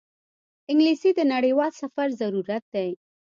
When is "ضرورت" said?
2.21-2.63